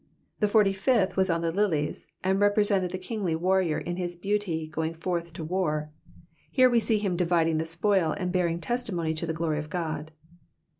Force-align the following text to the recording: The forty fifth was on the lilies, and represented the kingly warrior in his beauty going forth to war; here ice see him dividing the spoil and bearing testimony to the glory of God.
The 0.39 0.47
forty 0.47 0.73
fifth 0.73 1.15
was 1.15 1.29
on 1.29 1.41
the 1.41 1.51
lilies, 1.51 2.07
and 2.23 2.39
represented 2.39 2.89
the 2.89 2.97
kingly 2.97 3.35
warrior 3.35 3.77
in 3.77 3.97
his 3.97 4.15
beauty 4.15 4.65
going 4.65 4.95
forth 4.95 5.31
to 5.33 5.43
war; 5.43 5.91
here 6.49 6.73
ice 6.73 6.85
see 6.85 6.97
him 6.97 7.15
dividing 7.15 7.59
the 7.59 7.65
spoil 7.65 8.13
and 8.17 8.31
bearing 8.31 8.59
testimony 8.59 9.13
to 9.13 9.27
the 9.27 9.33
glory 9.37 9.59
of 9.59 9.69
God. 9.69 10.11